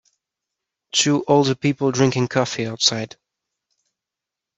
Two 0.91 1.23
older 1.27 1.53
people 1.53 1.91
drinking 1.91 2.29
coffee 2.29 2.65
outside. 2.65 3.17